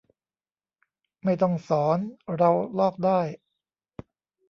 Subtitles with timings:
[1.23, 1.99] ไม่ต้องสอน
[2.37, 3.19] เราลอกได้